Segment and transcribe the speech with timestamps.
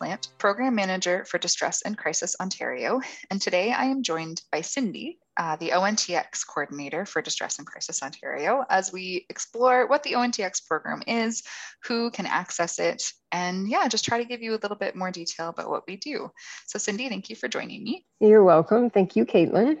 [0.00, 3.02] Plant, Program Manager for Distress and Crisis Ontario.
[3.30, 8.02] And today I am joined by Cindy, uh, the ONTX Coordinator for Distress and Crisis
[8.02, 11.42] Ontario, as we explore what the ONTX program is,
[11.84, 15.10] who can access it, and yeah, just try to give you a little bit more
[15.10, 16.30] detail about what we do.
[16.66, 18.06] So, Cindy, thank you for joining me.
[18.20, 18.88] You're welcome.
[18.88, 19.76] Thank you, Caitlin.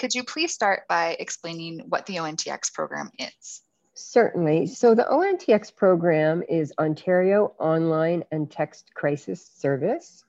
[0.00, 3.62] Could you please start by explaining what the ONTX program is?
[4.00, 4.66] Certainly.
[4.66, 10.24] So the ONTX program is Ontario Online and Text Crisis Service,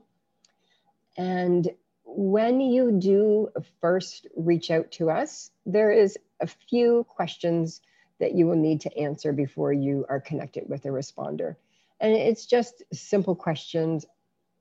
[1.17, 1.67] And
[2.05, 3.49] when you do
[3.79, 7.81] first reach out to us, there is a few questions
[8.21, 11.55] that you will need to answer before you are connected with a responder.
[11.99, 14.05] And it's just simple questions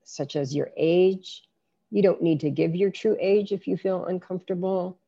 [0.02, 1.42] such as your age.
[1.90, 4.98] You don't need to give your true age if you feel uncomfortable.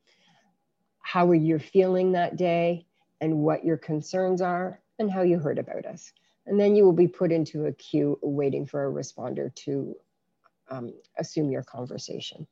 [1.00, 2.86] How are you feeling that day
[3.22, 6.12] and what your concerns are and how you heard about us.
[6.46, 9.96] And then you will be put into a queue waiting for a responder to
[10.68, 12.46] um, assume your conversation.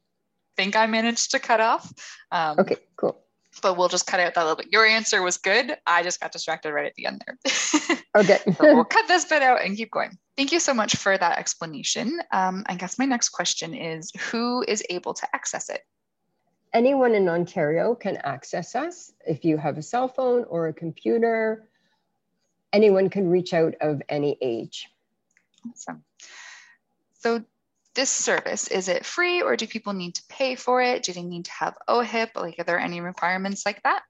[0.56, 1.92] I think I managed to cut off.
[2.32, 3.20] Um, okay, cool
[3.60, 4.72] but we'll just cut out that little bit.
[4.72, 5.76] Your answer was good.
[5.86, 7.98] I just got distracted right at the end there.
[8.16, 8.38] okay.
[8.56, 10.18] so we'll cut this bit out and keep going.
[10.36, 12.20] Thank you so much for that explanation.
[12.32, 15.82] Um, I guess my next question is who is able to access it?
[16.72, 19.12] Anyone in Ontario can access us.
[19.26, 21.68] If you have a cell phone or a computer,
[22.72, 24.88] anyone can reach out of any age.
[25.68, 26.04] Awesome.
[27.18, 27.44] So
[27.94, 31.02] this service, is it free or do people need to pay for it?
[31.02, 32.36] Do they need to have OHIP?
[32.36, 34.02] Like, are there any requirements like that?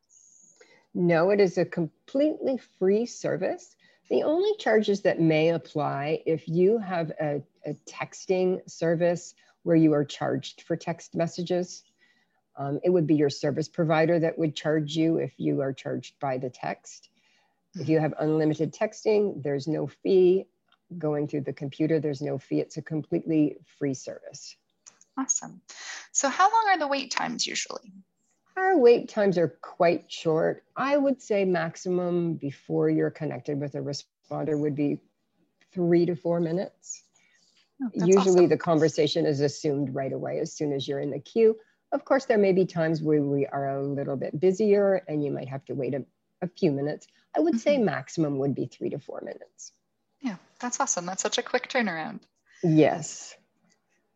[0.94, 3.76] No, it is a completely free service.
[4.08, 9.92] The only charges that may apply if you have a, a texting service where you
[9.92, 11.84] are charged for text messages,
[12.56, 16.18] um, it would be your service provider that would charge you if you are charged
[16.18, 17.08] by the text.
[17.74, 20.46] If you have unlimited texting, there's no fee
[20.98, 22.00] going through the computer.
[22.00, 22.60] There's no fee.
[22.60, 24.56] It's a completely free service.
[25.16, 25.60] Awesome.
[26.12, 27.92] So how long are the wait times usually?
[28.56, 30.64] Our wait times are quite short.
[30.76, 35.00] I would say maximum before you're connected with a responder would be
[35.72, 37.04] three to four minutes.
[37.82, 38.48] Oh, Usually awesome.
[38.48, 41.56] the conversation is assumed right away as soon as you're in the queue.
[41.92, 45.30] Of course, there may be times where we are a little bit busier and you
[45.30, 46.04] might have to wait a,
[46.42, 47.06] a few minutes.
[47.34, 47.60] I would mm-hmm.
[47.60, 49.72] say maximum would be three to four minutes.
[50.20, 51.06] Yeah, that's awesome.
[51.06, 52.20] That's such a quick turnaround.
[52.62, 53.34] Yes.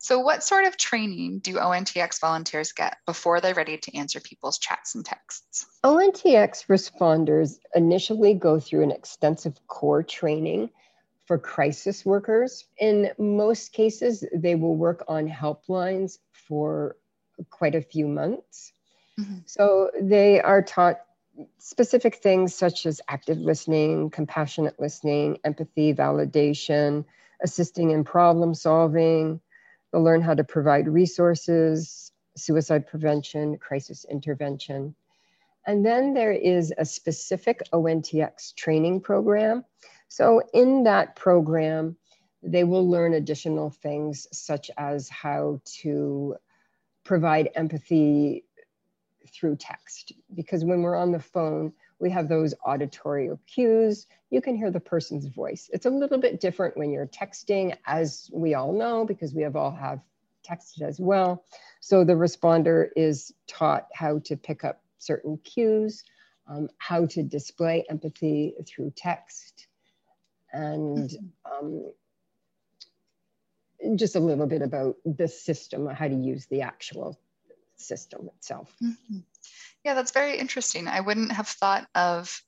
[0.05, 4.59] So, what sort of training do ONTX volunteers get before they're ready to answer people's
[4.59, 5.65] chats and texts?
[5.83, 10.69] ONTX responders initially go through an extensive core training
[11.25, 12.67] for crisis workers.
[12.77, 16.97] In most cases, they will work on helplines for
[17.49, 18.75] quite a few months.
[19.19, 19.39] Mm-hmm.
[19.47, 21.01] So, they are taught
[21.59, 27.05] specific things such as active listening, compassionate listening, empathy, validation,
[27.43, 29.41] assisting in problem solving.
[29.93, 34.95] They'll learn how to provide resources, suicide prevention, crisis intervention.
[35.67, 39.65] And then there is a specific ONTX training program.
[40.09, 41.97] So, in that program,
[42.43, 46.37] they will learn additional things such as how to
[47.05, 48.45] provide empathy
[49.29, 50.13] through text.
[50.35, 54.07] Because when we're on the phone, we have those auditory cues.
[54.31, 55.71] You can hear the person's voice.
[55.73, 59.57] It's a little bit different when you're texting, as we all know, because we have
[59.57, 60.01] all have
[60.49, 61.45] texted as well.
[61.81, 66.05] So the responder is taught how to pick up certain cues,
[66.49, 69.69] um, how to display empathy through text,
[70.53, 71.11] and
[71.51, 71.91] um,
[73.97, 77.19] just a little bit about the system, how to use the actual
[77.87, 78.75] system itself.
[78.83, 79.19] Mm-hmm.
[79.85, 80.89] Yeah, that's very interesting.
[80.89, 82.41] I wouldn't have thought of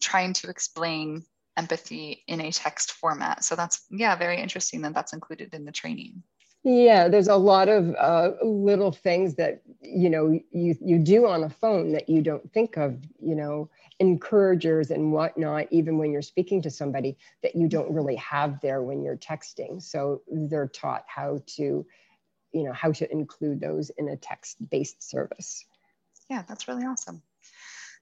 [0.00, 1.24] trying to explain
[1.56, 3.44] empathy in a text format.
[3.44, 6.22] So that's, yeah, very interesting that that's included in the training.
[6.66, 11.44] Yeah, there's a lot of uh, little things that you know you you do on
[11.44, 12.96] a phone that you don't think of.
[13.20, 13.68] You know,
[14.00, 18.82] encouragers and whatnot, even when you're speaking to somebody that you don't really have there
[18.82, 19.82] when you're texting.
[19.82, 21.86] So they're taught how to,
[22.54, 25.66] you know, how to include those in a text-based service.
[26.30, 27.22] Yeah, that's really awesome.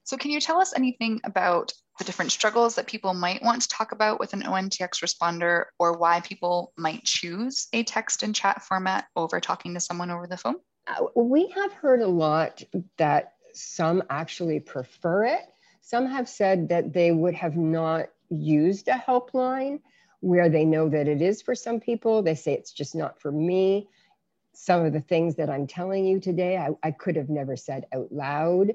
[0.03, 3.67] So can you tell us anything about the different struggles that people might want to
[3.67, 8.63] talk about with an ONTX responder or why people might choose a text and chat
[8.63, 10.55] format over talking to someone over the phone?
[10.87, 12.61] Uh, we have heard a lot
[12.97, 15.41] that some actually prefer it.
[15.81, 19.79] Some have said that they would have not used a helpline
[20.19, 22.23] where they know that it is for some people.
[22.23, 23.87] They say it's just not for me.
[24.53, 27.85] Some of the things that I'm telling you today, I, I could have never said
[27.93, 28.71] out loud.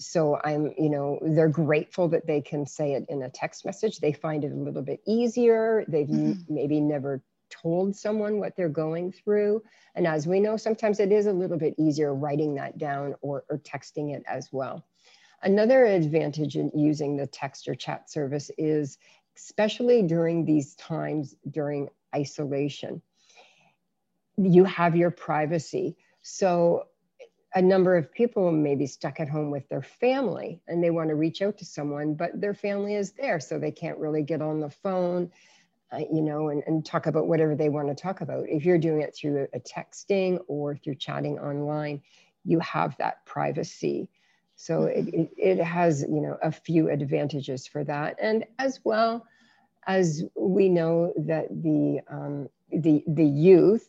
[0.00, 3.98] So i'm you know they're grateful that they can say it in a text message.
[3.98, 5.84] They find it a little bit easier.
[5.88, 6.54] They've mm-hmm.
[6.54, 9.62] maybe never told someone what they're going through.
[9.94, 13.44] And as we know sometimes it is a little bit easier writing that down or,
[13.48, 14.86] or texting it as well.
[15.42, 18.98] Another advantage in using the text or chat service is
[19.36, 23.00] especially during these times during isolation
[24.38, 26.84] you have your privacy so
[27.54, 31.08] a number of people may be stuck at home with their family and they want
[31.08, 34.42] to reach out to someone, but their family is there, so they can't really get
[34.42, 35.30] on the phone,
[35.92, 38.44] uh, you know, and, and talk about whatever they want to talk about.
[38.48, 42.02] If you're doing it through a, texting or through chatting online,
[42.44, 44.10] you have that privacy.
[44.56, 45.20] So it, mm-hmm.
[45.20, 48.16] it, it has, you know, a few advantages for that.
[48.20, 49.26] And as well
[49.86, 53.88] as we know that the, um, the, the youth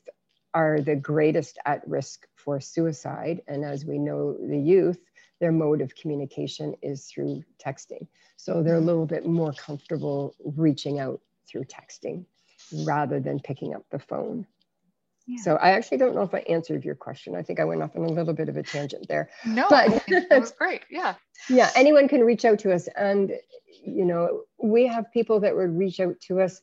[0.53, 3.41] are the greatest at risk for suicide.
[3.47, 4.99] And as we know, the youth,
[5.39, 8.07] their mode of communication is through texting.
[8.35, 12.25] So they're a little bit more comfortable reaching out through texting
[12.85, 14.45] rather than picking up the phone.
[15.27, 15.41] Yeah.
[15.43, 17.35] So I actually don't know if I answered your question.
[17.35, 19.29] I think I went off on a little bit of a tangent there.
[19.45, 20.81] No, but that was great.
[20.89, 21.13] Yeah.
[21.49, 21.69] Yeah.
[21.75, 22.87] Anyone can reach out to us.
[22.97, 23.33] And,
[23.85, 26.61] you know, we have people that would reach out to us.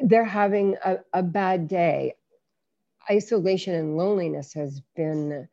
[0.00, 2.14] They're having a, a bad day
[3.10, 5.48] isolation and loneliness has been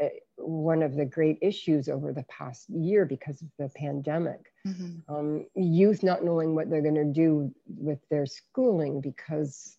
[0.00, 0.06] uh,
[0.36, 4.52] one of the great issues over the past year because of the pandemic.
[4.66, 5.14] Mm-hmm.
[5.14, 9.76] Um, youth not knowing what they're going to do with their schooling because,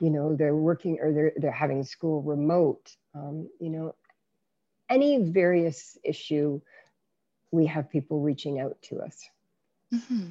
[0.00, 2.94] you know, they're working or they're, they're having school remote.
[3.14, 3.94] Um, you know,
[4.88, 6.60] any various issue,
[7.50, 9.28] we have people reaching out to us.
[9.94, 10.30] Mm-hmm.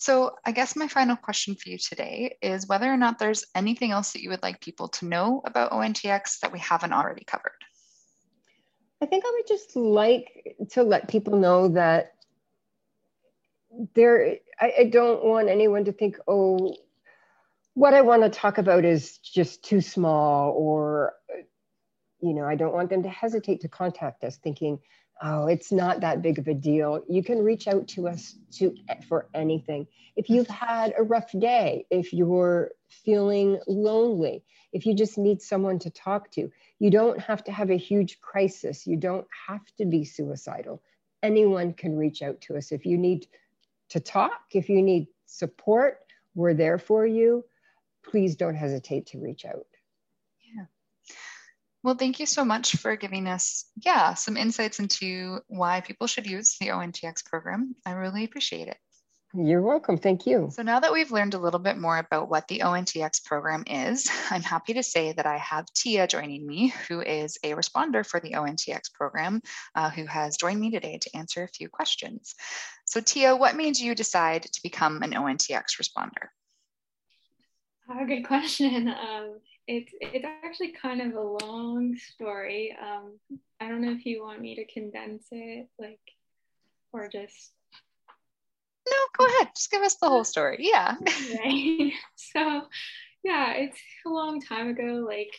[0.00, 3.90] So, I guess my final question for you today is whether or not there's anything
[3.90, 7.50] else that you would like people to know about ONTX that we haven't already covered.
[9.02, 12.12] I think I would just like to let people know that
[13.96, 16.76] there, I, I don't want anyone to think, oh,
[17.74, 21.14] what I want to talk about is just too small, or,
[22.20, 24.78] you know, I don't want them to hesitate to contact us thinking,
[25.22, 27.02] oh it's not that big of a deal.
[27.08, 28.74] You can reach out to us to
[29.08, 29.86] for anything.
[30.16, 35.78] If you've had a rough day if you're feeling lonely if you just need someone
[35.80, 38.86] to talk to you don't have to have a huge crisis.
[38.86, 40.82] You don't have to be suicidal.
[41.22, 42.70] Anyone can reach out to us.
[42.70, 43.26] If you need
[43.90, 45.98] to talk if you need support
[46.34, 47.44] we're there for you.
[48.04, 49.66] Please don't hesitate to reach out
[51.82, 56.26] well, thank you so much for giving us, yeah, some insights into why people should
[56.26, 57.76] use the ONTX program.
[57.86, 58.78] I really appreciate it.
[59.34, 59.98] You're welcome.
[59.98, 60.48] Thank you.
[60.50, 64.08] So now that we've learned a little bit more about what the ONTX program is,
[64.30, 68.20] I'm happy to say that I have Tia joining me, who is a responder for
[68.20, 69.42] the ONTX program,
[69.74, 72.34] uh, who has joined me today to answer a few questions.
[72.86, 76.28] So Tia, what made you decide to become an ONTX responder?
[77.90, 78.88] Oh, good question.
[78.88, 82.76] Um, it's it's actually kind of a long story.
[82.80, 83.18] Um,
[83.60, 86.00] I don't know if you want me to condense it, like,
[86.92, 87.52] or just.
[88.88, 89.48] No, go ahead.
[89.54, 90.56] Just give us the whole story.
[90.60, 90.96] Yeah.
[91.44, 91.92] right.
[92.16, 92.62] So,
[93.22, 95.04] yeah, it's a long time ago.
[95.06, 95.34] Like,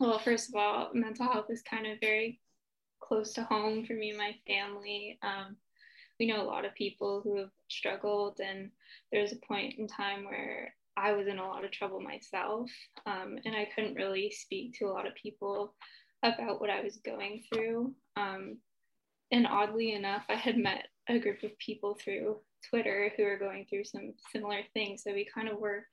[0.00, 2.40] well, first of all, mental health is kind of very
[3.00, 5.18] close to home for me and my family.
[5.22, 5.56] Um,
[6.18, 8.70] we know a lot of people who have struggled, and
[9.10, 12.70] there's a point in time where I was in a lot of trouble myself,
[13.06, 15.74] um, and I couldn't really speak to a lot of people
[16.22, 17.94] about what I was going through.
[18.16, 18.58] Um,
[19.30, 23.66] and oddly enough, I had met a group of people through Twitter who were going
[23.68, 25.02] through some similar things.
[25.02, 25.86] So we kind of were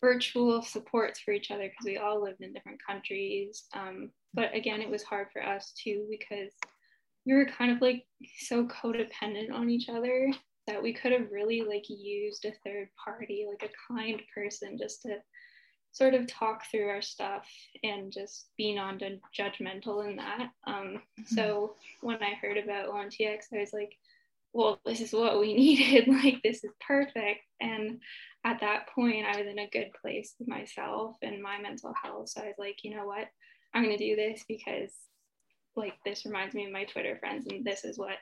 [0.00, 3.64] virtual supports for each other because we all lived in different countries.
[3.74, 6.52] Um, but again, it was hard for us too because
[7.26, 8.04] we were kind of like
[8.38, 10.30] so codependent on each other
[10.66, 15.02] that we could have really like used a third party, like a kind person, just
[15.02, 15.16] to
[15.92, 17.46] sort of talk through our stuff
[17.84, 20.50] and just be non-judgmental in that.
[20.66, 21.34] Um, mm-hmm.
[21.34, 23.96] So when I heard about ONTX, I was like,
[24.52, 26.08] well, this is what we needed.
[26.08, 27.42] like, this is perfect.
[27.60, 28.00] And
[28.44, 32.30] at that point, I was in a good place with myself and my mental health.
[32.30, 33.28] So I was like, you know what?
[33.72, 34.92] I'm going to do this because,
[35.76, 38.16] like, this reminds me of my Twitter friends, and this is what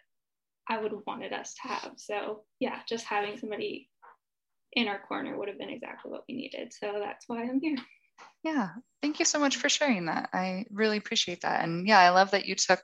[0.68, 1.92] I would have wanted us to have.
[1.96, 3.88] So, yeah, just having somebody
[4.72, 6.72] in our corner would have been exactly what we needed.
[6.72, 7.76] So that's why I'm here.
[8.42, 8.70] Yeah,
[9.02, 10.30] thank you so much for sharing that.
[10.32, 11.64] I really appreciate that.
[11.64, 12.80] And yeah, I love that you took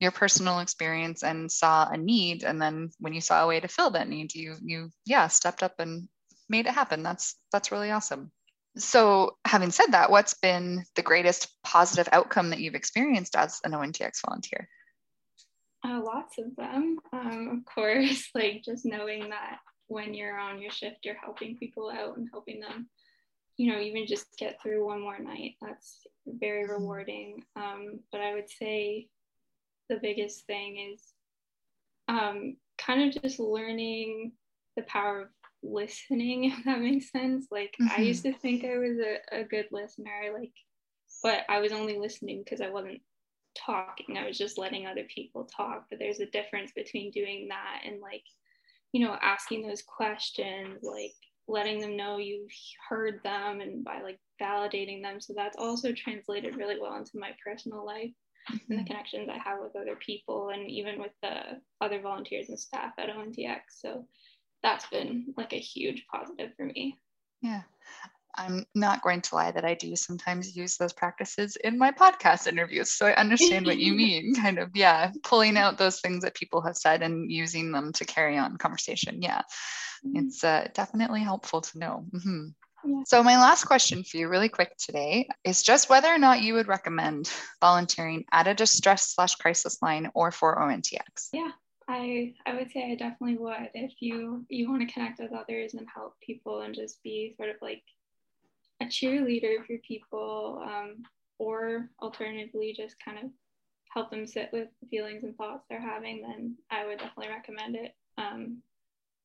[0.00, 3.68] your personal experience and saw a need and then when you saw a way to
[3.68, 6.08] fill that need, you you yeah, stepped up and
[6.48, 7.02] made it happen.
[7.02, 8.32] That's that's really awesome.
[8.76, 13.72] So, having said that, what's been the greatest positive outcome that you've experienced as an
[13.72, 14.68] ONTX volunteer?
[15.84, 16.98] Uh, lots of them.
[17.12, 19.58] Um, of course, like just knowing that
[19.88, 22.88] when you're on your shift, you're helping people out and helping them,
[23.56, 25.54] you know, even just get through one more night.
[25.60, 26.72] That's very mm-hmm.
[26.72, 27.42] rewarding.
[27.56, 29.08] Um, but I would say
[29.88, 31.02] the biggest thing is
[32.08, 34.32] um, kind of just learning
[34.76, 35.28] the power of
[35.62, 37.46] listening, if that makes sense.
[37.50, 38.00] Like, mm-hmm.
[38.00, 40.52] I used to think I was a, a good listener, like,
[41.22, 43.00] but I was only listening because I wasn't
[43.64, 44.16] talking.
[44.16, 45.86] I was just letting other people talk.
[45.90, 48.24] But there's a difference between doing that and like
[48.92, 51.14] you know, asking those questions, like
[51.48, 52.50] letting them know you've
[52.88, 55.20] heard them and by like validating them.
[55.20, 58.10] So that's also translated really well into my personal life
[58.50, 58.52] mm-hmm.
[58.52, 58.86] and the mm-hmm.
[58.86, 63.10] connections I have with other people and even with the other volunteers and staff at
[63.10, 63.60] ONTX.
[63.70, 64.06] So
[64.62, 66.98] that's been like a huge positive for me.
[67.42, 67.62] Yeah.
[68.36, 72.46] I'm not going to lie that I do sometimes use those practices in my podcast
[72.46, 72.90] interviews.
[72.92, 76.60] So I understand what you mean, kind of, yeah, pulling out those things that people
[76.62, 79.22] have said and using them to carry on conversation.
[79.22, 79.42] Yeah,
[80.04, 80.26] mm-hmm.
[80.26, 82.04] it's uh, definitely helpful to know.
[82.14, 82.46] Mm-hmm.
[82.84, 83.02] Yeah.
[83.06, 86.54] So, my last question for you, really quick today, is just whether or not you
[86.54, 91.28] would recommend volunteering at a distress slash crisis line or for ONTX.
[91.32, 91.50] Yeah,
[91.88, 93.70] I I would say I definitely would.
[93.74, 97.50] If you you want to connect with others and help people and just be sort
[97.50, 97.82] of like
[98.80, 101.02] a cheerleader for people, um,
[101.38, 103.30] or alternatively, just kind of
[103.92, 107.76] help them sit with the feelings and thoughts they're having, then I would definitely recommend
[107.76, 107.92] it.
[108.18, 108.62] Um,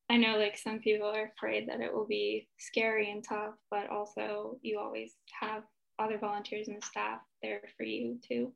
[0.08, 3.90] I know like some people are afraid that it will be scary and tough, but
[3.90, 5.62] also you always have
[5.98, 8.52] other volunteers and staff there for you too.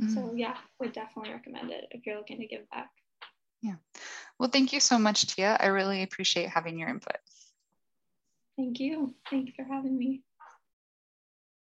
[0.00, 0.14] Mm-hmm.
[0.14, 2.90] So yeah, would definitely recommend it if you're looking to give back.
[3.62, 3.76] Yeah.
[4.38, 5.56] Well, thank you so much, Tia.
[5.60, 7.16] I really appreciate having your input.
[8.56, 9.14] Thank you.
[9.30, 10.22] Thanks for having me.